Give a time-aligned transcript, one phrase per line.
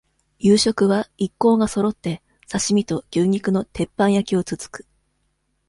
[0.39, 4.87] 夕食は、一行がそろって、刺身と、牛肉の鉄板焼きをつつく。